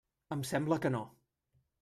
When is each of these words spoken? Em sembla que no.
Em 0.35 0.39
sembla 0.53 0.79
que 0.87 0.93
no. 0.97 1.03